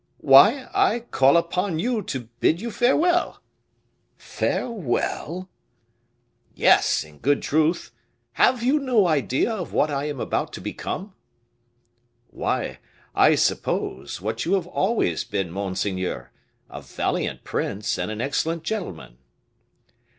"Why, 0.17 0.67
I 0.73 1.01
call 1.01 1.37
upon 1.37 1.77
you 1.77 2.01
to 2.01 2.21
bid 2.39 2.59
you 2.59 2.71
farewell." 2.71 3.39
"Farewell!" 4.17 5.47
"Yes, 6.55 7.03
in 7.03 7.19
good 7.19 7.43
truth. 7.43 7.91
Have 8.33 8.63
you 8.63 8.79
no 8.79 9.07
idea 9.07 9.53
of 9.53 9.73
what 9.73 9.91
I 9.91 10.05
am 10.05 10.19
about 10.19 10.53
to 10.53 10.59
become?" 10.59 11.13
"Why, 12.31 12.79
I 13.13 13.35
suppose, 13.35 14.19
what 14.19 14.43
you 14.43 14.53
have 14.55 14.65
always 14.65 15.23
been, 15.23 15.51
monseigneur, 15.51 16.31
a 16.67 16.81
valiant 16.81 17.43
prince, 17.43 17.99
and 17.99 18.09
an 18.09 18.21
excellent 18.21 18.63
gentleman." 18.63 19.19